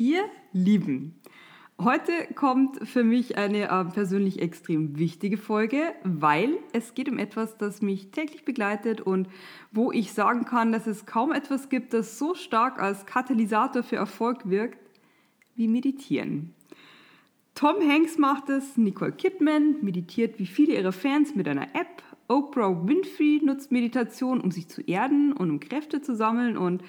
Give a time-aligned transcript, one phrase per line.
[0.00, 1.16] Ihr Lieben,
[1.76, 7.58] heute kommt für mich eine äh, persönlich extrem wichtige Folge, weil es geht um etwas,
[7.58, 9.28] das mich täglich begleitet und
[9.72, 13.96] wo ich sagen kann, dass es kaum etwas gibt, das so stark als Katalysator für
[13.96, 14.78] Erfolg wirkt
[15.56, 16.54] wie Meditieren.
[17.56, 22.04] Tom Hanks macht es, Nicole Kidman meditiert wie viele ihrer Fans mit einer App.
[22.28, 26.82] Oprah Winfrey nutzt Meditation, um sich zu erden und um Kräfte zu sammeln und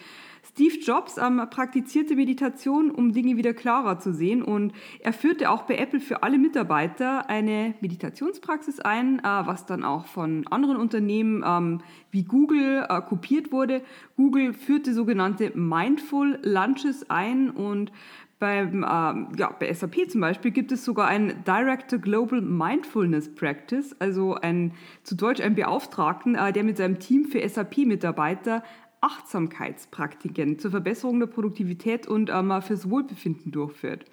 [0.44, 5.64] Steve Jobs ähm, praktizierte Meditation, um Dinge wieder klarer zu sehen und er führte auch
[5.64, 11.44] bei Apple für alle Mitarbeiter eine Meditationspraxis ein, äh, was dann auch von anderen Unternehmen
[11.46, 11.82] ähm,
[12.12, 13.82] wie Google äh, kopiert wurde.
[14.16, 17.92] Google führte sogenannte Mindful Lunches ein und
[18.40, 23.96] beim, ähm, ja, bei SAP zum Beispiel gibt es sogar ein Director Global Mindfulness Practice,
[24.00, 24.74] also ein,
[25.04, 28.64] zu Deutsch ein Beauftragten, äh, der mit seinem Team für SAP-Mitarbeiter
[29.02, 34.06] Achtsamkeitspraktiken zur Verbesserung der Produktivität und ähm, fürs Wohlbefinden durchführt.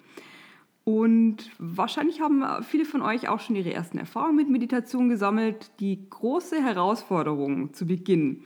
[0.83, 5.71] Und wahrscheinlich haben viele von euch auch schon ihre ersten Erfahrungen mit Meditation gesammelt.
[5.81, 8.43] Die große Herausforderung zu Beginn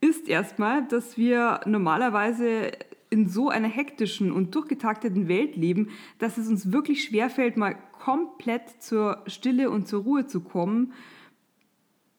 [0.00, 2.70] ist erstmal, dass wir normalerweise
[3.10, 8.82] in so einer hektischen und durchgetakteten Welt leben, dass es uns wirklich schwerfällt, mal komplett
[8.82, 10.92] zur Stille und zur Ruhe zu kommen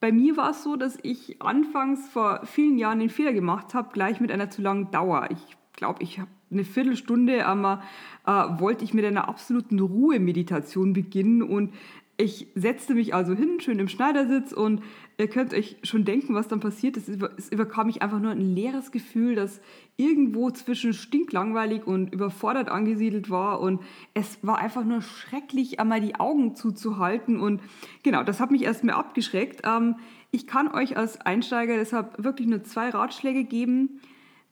[0.02, 3.91] bei mir war es so, dass ich anfangs vor vielen Jahren den Fehler gemacht habe,
[3.94, 5.29] gleich mit einer zu langen Dauer.
[5.29, 7.81] Ich glaube, ich habe eine Viertelstunde einmal
[8.25, 11.73] äh, wollte ich mit einer absoluten Ruhe-Meditation beginnen und
[12.22, 14.84] ich setzte mich also hin, schön im Schneidersitz und
[15.18, 17.09] ihr könnt euch schon denken, was dann passiert ist.
[17.09, 19.59] Es überkam mich einfach nur ein leeres Gefühl, das
[19.98, 23.82] irgendwo zwischen stinklangweilig und überfordert angesiedelt war und
[24.14, 27.62] es war einfach nur schrecklich, einmal die Augen zuzuhalten und
[28.04, 29.62] genau, das hat mich erstmal abgeschreckt.
[29.66, 29.96] Ähm,
[30.30, 34.00] ich kann euch als Einsteiger deshalb wirklich nur zwei Ratschläge geben.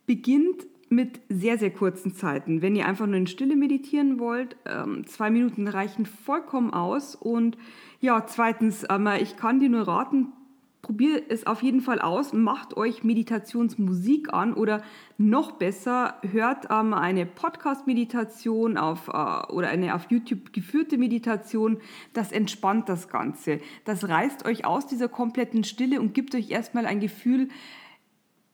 [0.07, 2.61] Beginnt mit sehr, sehr kurzen Zeiten.
[2.61, 7.15] Wenn ihr einfach nur in Stille meditieren wollt, ähm, zwei Minuten reichen vollkommen aus.
[7.15, 7.57] Und
[7.99, 10.33] ja, zweitens, ähm, ich kann dir nur raten,
[10.81, 14.81] probiert es auf jeden Fall aus, macht euch Meditationsmusik an oder
[15.17, 21.77] noch besser, hört ähm, eine Podcast-Meditation auf, äh, oder eine auf YouTube geführte Meditation.
[22.13, 23.59] Das entspannt das Ganze.
[23.85, 27.49] Das reißt euch aus dieser kompletten Stille und gibt euch erstmal ein Gefühl,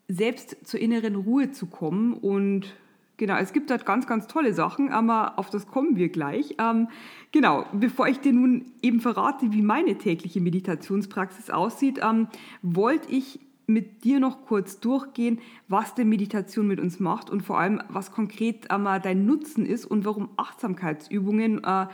[0.08, 2.14] selbst zur inneren Ruhe zu kommen.
[2.14, 2.74] Und
[3.16, 6.56] genau, es gibt dort ganz, ganz tolle Sachen, aber auf das kommen wir gleich.
[6.58, 6.88] Ähm,
[7.32, 12.28] genau, bevor ich dir nun eben verrate, wie meine tägliche Meditationspraxis aussieht, ähm,
[12.62, 17.58] wollte ich mit dir noch kurz durchgehen, was denn Meditation mit uns macht und vor
[17.58, 21.86] allem, was konkret einmal dein Nutzen ist und warum Achtsamkeitsübungen äh,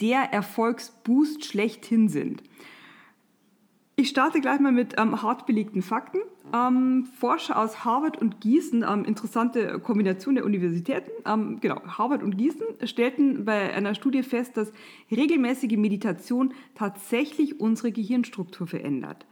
[0.00, 2.42] der Erfolgsboost schlechthin sind.
[3.98, 6.18] Ich starte gleich mal mit ähm, hart belegten Fakten.
[6.52, 12.36] Ähm, Forscher aus Harvard und Gießen, ähm, interessante Kombination der Universitäten, ähm, genau, Harvard und
[12.36, 14.70] Gießen stellten bei einer Studie fest, dass
[15.10, 19.24] regelmäßige Meditation tatsächlich unsere Gehirnstruktur verändert.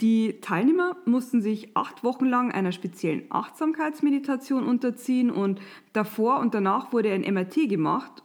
[0.00, 5.60] Die Teilnehmer mussten sich acht Wochen lang einer speziellen Achtsamkeitsmeditation unterziehen und
[5.92, 8.24] davor und danach wurde ein MRT gemacht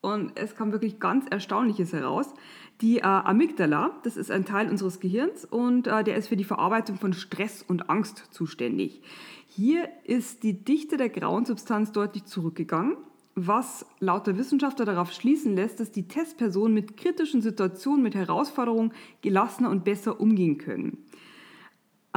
[0.00, 2.32] und es kam wirklich ganz Erstaunliches heraus.
[2.80, 6.44] Die äh, Amygdala, das ist ein Teil unseres Gehirns und äh, der ist für die
[6.44, 9.02] Verarbeitung von Stress und Angst zuständig.
[9.46, 12.96] Hier ist die Dichte der grauen Substanz deutlich zurückgegangen,
[13.34, 18.92] was laut der Wissenschaftler darauf schließen lässt, dass die Testpersonen mit kritischen Situationen, mit Herausforderungen
[19.22, 21.04] gelassener und besser umgehen können.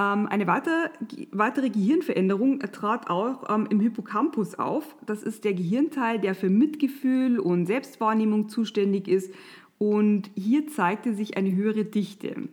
[0.01, 4.95] Ähm, eine weitere, Gehirnveränderung trat auch ähm, im Hippocampus auf.
[5.05, 9.33] Das ist der Gehirnteil, der für Mitgefühl und Selbstwahrnehmung zuständig ist
[9.77, 12.49] und hier zeigte sich eine höhere Dichte.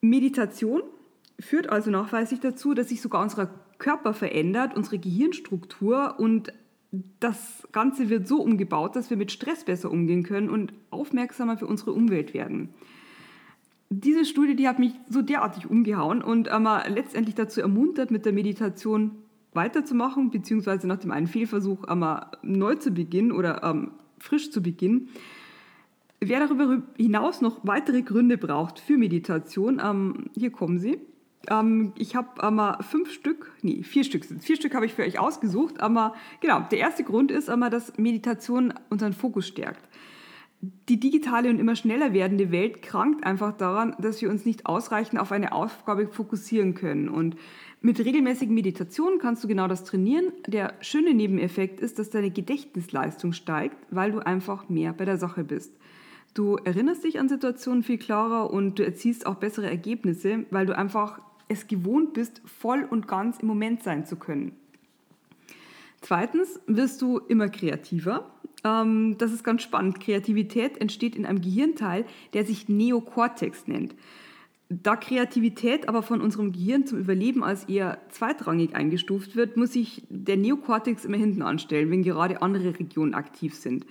[0.00, 0.82] Meditation
[1.40, 6.52] führt also nachweislich dazu, dass sich sogar unser Körper verändert, unsere Gehirnstruktur und
[7.18, 11.66] das Ganze wird so umgebaut, dass wir mit Stress besser umgehen können und aufmerksamer für
[11.66, 12.68] unsere Umwelt werden.
[13.96, 18.32] Diese Studie, die hat mich so derartig umgehauen und ähm, letztendlich dazu ermuntert, mit der
[18.32, 19.12] Meditation
[19.52, 25.10] weiterzumachen, beziehungsweise nach dem einen Fehlversuch einmal neu zu beginnen oder ähm, frisch zu beginnen.
[26.18, 30.98] Wer darüber hinaus noch weitere Gründe braucht für Meditation, ähm, hier kommen sie.
[31.48, 35.02] Ähm, ich habe einmal fünf Stück, nee, vier Stück sind Vier Stück habe ich für
[35.02, 35.80] euch ausgesucht.
[35.80, 39.88] Aber genau, der erste Grund ist einmal, dass Meditation unseren Fokus stärkt.
[40.88, 45.20] Die digitale und immer schneller werdende Welt krankt einfach daran, dass wir uns nicht ausreichend
[45.20, 47.08] auf eine Aufgabe fokussieren können.
[47.08, 47.36] Und
[47.80, 50.32] mit regelmäßigen Meditationen kannst du genau das trainieren.
[50.46, 55.44] Der schöne Nebeneffekt ist, dass deine Gedächtnisleistung steigt, weil du einfach mehr bei der Sache
[55.44, 55.72] bist.
[56.34, 60.76] Du erinnerst dich an Situationen viel klarer und du erzielst auch bessere Ergebnisse, weil du
[60.76, 64.52] einfach es gewohnt bist, voll und ganz im Moment sein zu können.
[66.04, 68.30] Zweitens wirst du immer kreativer.
[68.62, 70.00] Ähm, das ist ganz spannend.
[70.00, 72.04] Kreativität entsteht in einem Gehirnteil,
[72.34, 73.94] der sich Neokortex nennt.
[74.68, 80.02] Da Kreativität aber von unserem Gehirn zum Überleben als eher zweitrangig eingestuft wird, muss sich
[80.10, 83.86] der Neokortex immer hinten anstellen, wenn gerade andere Regionen aktiv sind.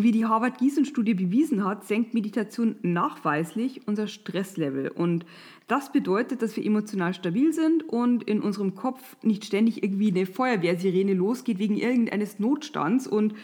[0.00, 4.90] Wie die Harvard-Gießen-Studie bewiesen hat, senkt Meditation nachweislich unser Stresslevel.
[4.90, 5.26] Und
[5.66, 10.26] das bedeutet, dass wir emotional stabil sind und in unserem Kopf nicht ständig irgendwie eine
[10.26, 13.08] Feuerwehrsirene losgeht wegen irgendeines Notstands.
[13.08, 13.34] Und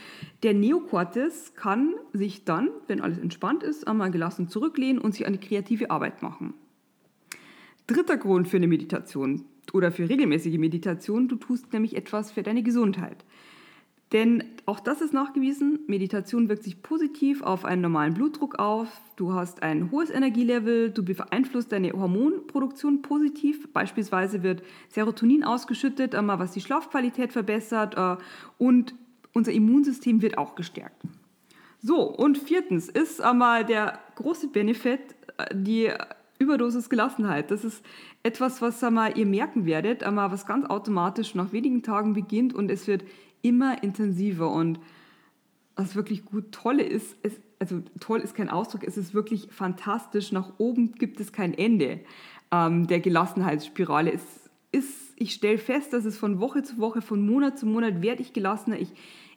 [0.44, 5.38] der Neokortex kann sich dann, wenn alles entspannt ist, einmal gelassen zurücklehnen und sich eine
[5.38, 6.54] kreative Arbeit machen.
[7.88, 12.62] Dritter Grund für eine Meditation oder für regelmäßige Meditation, du tust nämlich etwas für deine
[12.62, 13.24] Gesundheit.
[14.14, 19.32] Denn auch das ist nachgewiesen, Meditation wirkt sich positiv auf einen normalen Blutdruck auf, du
[19.32, 26.60] hast ein hohes Energielevel, du beeinflusst deine Hormonproduktion positiv, beispielsweise wird Serotonin ausgeschüttet, was die
[26.60, 28.16] Schlafqualität verbessert äh,
[28.56, 28.94] und
[29.32, 31.02] unser Immunsystem wird auch gestärkt.
[31.82, 35.00] So, und viertens ist einmal der große Benefit
[35.38, 35.90] äh, die
[36.38, 37.50] Überdosis Gelassenheit.
[37.50, 37.84] Das ist
[38.22, 42.70] etwas, was einmal, ihr merken werdet, einmal, was ganz automatisch nach wenigen Tagen beginnt und
[42.70, 43.02] es wird
[43.44, 44.80] immer intensiver und
[45.76, 50.32] was wirklich gut tolle ist, ist, also toll ist kein Ausdruck, es ist wirklich fantastisch.
[50.32, 52.00] Nach oben gibt es kein Ende
[52.52, 54.12] ähm, der Gelassenheitsspirale.
[54.12, 54.22] Es
[54.72, 58.22] ist, ich stelle fest, dass es von Woche zu Woche, von Monat zu Monat werde
[58.22, 58.78] ich gelassener.
[58.78, 58.92] Ich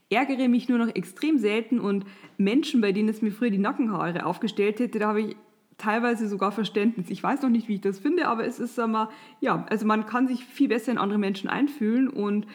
[0.10, 2.06] ärgere mich nur noch extrem selten und
[2.38, 5.36] Menschen, bei denen es mir früher die Nackenhaare aufgestellt hätte, da habe ich
[5.78, 7.10] teilweise sogar Verständnis.
[7.10, 9.10] Ich weiß noch nicht, wie ich das finde, aber es ist, sag mal,
[9.42, 12.48] ja, also man kann sich viel besser in andere Menschen einfühlen und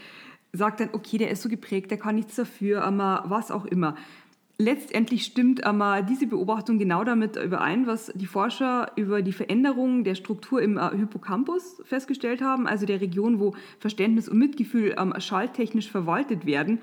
[0.53, 3.97] sagt dann, okay, der ist so geprägt, der kann nichts dafür, aber was auch immer.
[4.59, 10.15] Letztendlich stimmt aber diese Beobachtung genau damit überein, was die Forscher über die Veränderung der
[10.15, 15.91] Struktur im äh, Hippocampus festgestellt haben, also der Region, wo Verständnis und Mitgefühl ähm, schalltechnisch
[15.91, 16.79] verwaltet werden.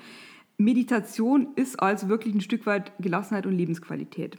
[0.58, 4.38] Meditation ist also wirklich ein Stück weit Gelassenheit und Lebensqualität.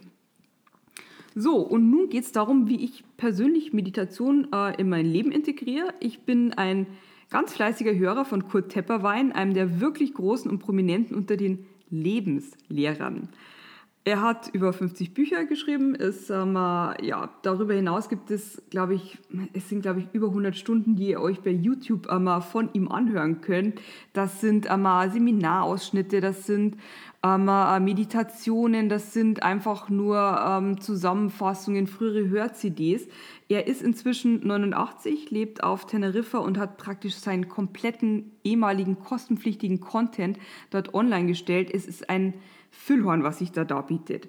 [1.33, 5.93] So, und nun geht es darum, wie ich persönlich Meditation äh, in mein Leben integriere.
[5.99, 6.85] Ich bin ein
[7.31, 13.29] Ganz fleißiger Hörer von Kurt Tepperwein, einem der wirklich großen und prominenten unter den Lebenslehrern.
[14.03, 15.95] Er hat über 50 Bücher geschrieben.
[15.95, 19.17] Ist, ähm, ja, darüber hinaus gibt es, glaube ich,
[19.53, 22.91] es sind, glaube ich, über 100 Stunden, die ihr euch bei YouTube ähm, von ihm
[22.91, 23.79] anhören könnt.
[24.11, 26.77] Das sind ähm, Seminarausschnitte, das sind
[27.23, 27.45] ähm,
[27.83, 33.07] Meditationen, das sind einfach nur ähm, Zusammenfassungen, frühere Hör-CDs.
[33.47, 40.39] Er ist inzwischen 89, lebt auf Teneriffa und hat praktisch seinen kompletten ehemaligen kostenpflichtigen Content
[40.71, 41.69] dort online gestellt.
[41.71, 42.33] Es ist ein
[42.71, 44.27] Füllhorn, was sich da darbietet.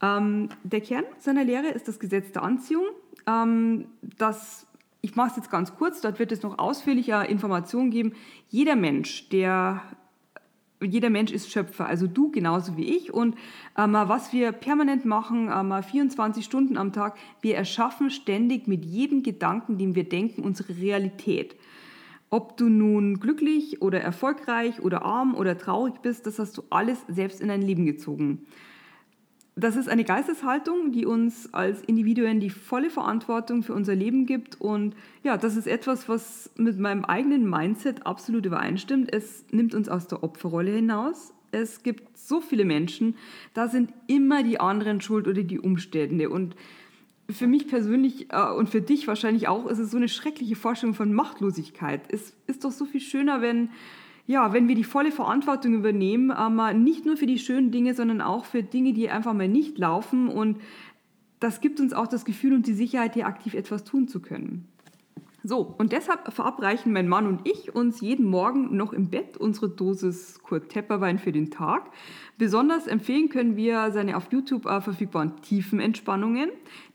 [0.00, 2.84] Ähm, der Kern seiner Lehre ist das Gesetz der Anziehung.
[3.26, 4.66] Ähm, das,
[5.00, 8.12] ich mache es jetzt ganz kurz, dort wird es noch ausführlicher Informationen geben.
[8.48, 9.82] Jeder Mensch, der
[10.80, 13.12] jeder Mensch ist Schöpfer, also du genauso wie ich.
[13.12, 13.36] Und
[13.76, 19.22] ähm, was wir permanent machen, ähm, 24 Stunden am Tag, wir erschaffen ständig mit jedem
[19.22, 21.56] Gedanken, den wir denken, unsere Realität.
[22.30, 26.98] Ob du nun glücklich oder erfolgreich oder arm oder traurig bist, das hast du alles
[27.08, 28.46] selbst in dein Leben gezogen.
[29.58, 34.60] Das ist eine Geisteshaltung, die uns als Individuen die volle Verantwortung für unser Leben gibt.
[34.60, 39.12] Und ja, das ist etwas, was mit meinem eigenen Mindset absolut übereinstimmt.
[39.12, 41.32] Es nimmt uns aus der Opferrolle hinaus.
[41.50, 43.16] Es gibt so viele Menschen,
[43.52, 46.30] da sind immer die anderen schuld oder die Umstände.
[46.30, 46.54] Und
[47.28, 50.94] für mich persönlich äh, und für dich wahrscheinlich auch ist es so eine schreckliche Vorstellung
[50.94, 52.02] von Machtlosigkeit.
[52.12, 53.70] Es ist doch so viel schöner, wenn
[54.28, 58.20] ja, wenn wir die volle Verantwortung übernehmen, aber nicht nur für die schönen Dinge, sondern
[58.20, 60.28] auch für Dinge, die einfach mal nicht laufen.
[60.28, 60.58] Und
[61.40, 64.68] das gibt uns auch das Gefühl und die Sicherheit, hier aktiv etwas tun zu können.
[65.44, 69.68] So, und deshalb verabreichen mein Mann und ich uns jeden Morgen noch im Bett unsere
[69.68, 71.90] Dosis Kurt Tepperwein für den Tag.
[72.38, 76.50] Besonders empfehlen können wir seine auf YouTube äh, verfügbaren Tiefenentspannungen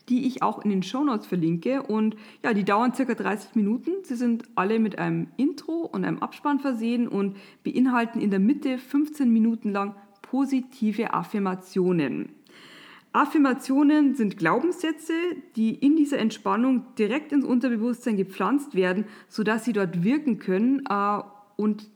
[0.10, 1.84] die ich auch in den Shownotes verlinke.
[1.84, 3.92] Und ja, die dauern circa 30 Minuten.
[4.04, 8.78] Sie sind alle mit einem Intro und einem Abspann versehen und beinhalten in der Mitte
[8.78, 12.30] 15 Minuten lang positive Affirmationen.
[13.14, 15.14] Affirmationen sind Glaubenssätze,
[15.56, 20.84] die in dieser Entspannung direkt ins Unterbewusstsein gepflanzt werden, sodass sie dort wirken können.
[20.90, 21.20] Äh,
[21.56, 21.90] und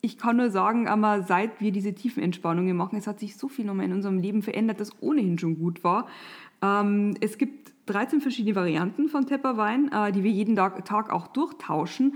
[0.00, 3.48] ich kann nur sagen, aber seit wir diese tiefen Entspannungen machen, es hat sich so
[3.48, 6.06] viel nochmal in unserem Leben verändert, das ohnehin schon gut war.
[6.62, 12.14] Ähm, es gibt 13 verschiedene Varianten von Tepperwein, äh, die wir jeden Tag auch durchtauschen.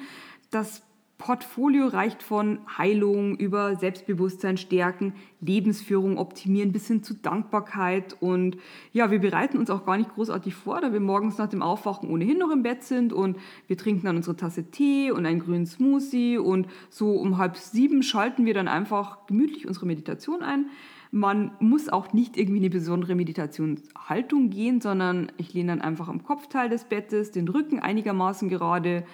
[0.50, 0.82] Das
[1.18, 8.16] Portfolio reicht von Heilung über Selbstbewusstsein stärken, Lebensführung optimieren bis hin zu Dankbarkeit.
[8.20, 8.56] Und
[8.92, 12.08] ja, wir bereiten uns auch gar nicht großartig vor, da wir morgens nach dem Aufwachen
[12.08, 15.66] ohnehin noch im Bett sind und wir trinken dann unsere Tasse Tee und einen grünen
[15.66, 20.66] Smoothie und so um halb sieben schalten wir dann einfach gemütlich unsere Meditation ein.
[21.10, 26.22] Man muss auch nicht irgendwie eine besondere Meditationshaltung gehen, sondern ich lehne dann einfach am
[26.22, 29.04] Kopfteil des Bettes, den Rücken einigermaßen gerade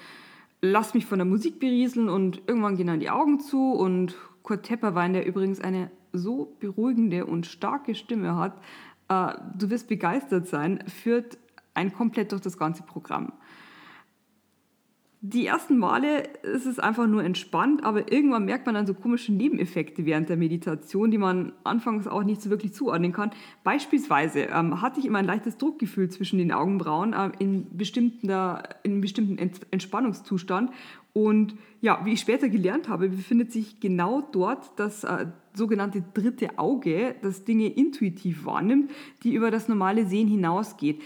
[0.64, 3.72] lass mich von der Musik berieseln und irgendwann gehen dann die Augen zu.
[3.72, 8.58] Und Kurt Tepperwein, der übrigens eine so beruhigende und starke Stimme hat,
[9.08, 11.38] äh, du wirst begeistert sein, führt
[11.74, 13.32] ein komplett durch das ganze Programm
[15.26, 19.32] die ersten Male ist es einfach nur entspannt, aber irgendwann merkt man dann so komische
[19.32, 23.30] Nebeneffekte während der Meditation, die man anfangs auch nicht so wirklich zuordnen kann.
[23.62, 28.92] Beispielsweise ähm, hatte ich immer ein leichtes Druckgefühl zwischen den Augenbrauen äh, in, bestimmter, in
[28.92, 29.38] einem bestimmten
[29.70, 30.70] Entspannungszustand.
[31.14, 36.58] Und ja, wie ich später gelernt habe, befindet sich genau dort das äh, sogenannte dritte
[36.58, 38.90] Auge, das Dinge intuitiv wahrnimmt,
[39.22, 41.00] die über das normale Sehen hinausgeht.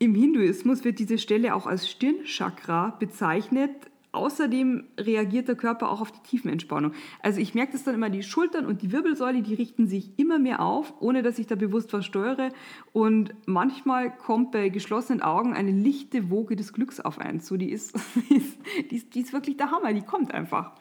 [0.00, 3.70] Im Hinduismus wird diese Stelle auch als Stirnchakra bezeichnet.
[4.12, 6.92] Außerdem reagiert der Körper auch auf die Tiefenentspannung.
[7.20, 10.38] Also ich merke das dann immer, die Schultern und die Wirbelsäule, die richten sich immer
[10.38, 12.50] mehr auf, ohne dass ich da bewusst was steuere.
[12.92, 17.94] Und manchmal kommt bei geschlossenen Augen eine lichte Woge des Glücks auf die ist,
[18.30, 18.58] die ist,
[18.90, 20.72] die ist, die ist wirklich der Hammer, die kommt einfach.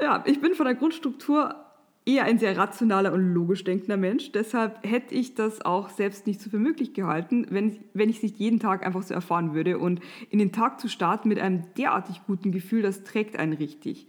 [0.00, 1.61] Ja, ich bin von der Grundstruktur
[2.04, 4.32] eher ein sehr rationaler und logisch denkender Mensch.
[4.32, 8.22] Deshalb hätte ich das auch selbst nicht so für möglich gehalten, wenn, wenn ich es
[8.22, 9.78] nicht jeden Tag einfach so erfahren würde.
[9.78, 14.08] Und in den Tag zu starten mit einem derartig guten Gefühl, das trägt einen richtig.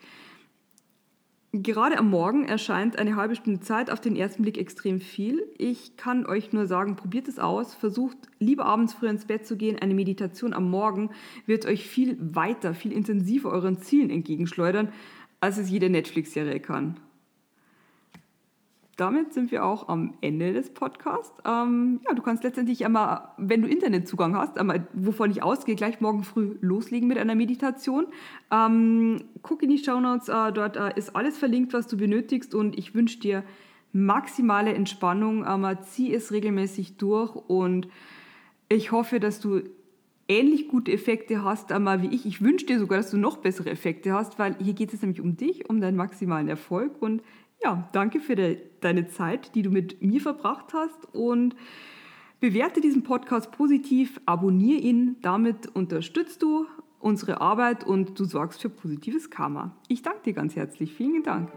[1.56, 5.44] Gerade am Morgen erscheint eine halbe Stunde Zeit auf den ersten Blick extrem viel.
[5.60, 9.56] Ich kann euch nur sagen, probiert es aus, versucht lieber abends früh ins Bett zu
[9.56, 9.78] gehen.
[9.80, 11.12] Eine Meditation am Morgen
[11.46, 14.92] wird euch viel weiter, viel intensiver euren Zielen entgegenschleudern,
[15.42, 17.00] als es jede Netflix-Serie kann
[18.96, 21.36] damit sind wir auch am Ende des Podcasts.
[21.46, 26.00] Ähm, ja, du kannst letztendlich einmal, wenn du Internetzugang hast, einmal, wovon ich ausgehe, gleich
[26.00, 28.08] morgen früh loslegen mit einer Meditation.
[28.52, 32.54] Ähm, guck in die Show Notes, äh, dort äh, ist alles verlinkt, was du benötigst
[32.54, 33.44] und ich wünsche dir
[33.94, 35.44] maximale Entspannung.
[35.48, 37.88] Ähm, zieh es regelmäßig durch und
[38.70, 39.62] ich hoffe, dass du
[40.28, 42.26] ähnlich gute Effekte hast einmal wie ich.
[42.26, 45.22] Ich wünsche dir sogar, dass du noch bessere Effekte hast, weil hier geht es nämlich
[45.22, 47.24] um dich, um deinen maximalen Erfolg und
[47.64, 51.56] ja, danke für de, deine Zeit, die du mit mir verbracht hast und
[52.40, 56.66] bewerte diesen Podcast positiv, abonniere ihn, damit unterstützt du
[57.00, 59.76] unsere Arbeit und du sorgst für positives Karma.
[59.88, 60.94] Ich danke dir ganz herzlich.
[60.94, 61.50] Vielen Dank.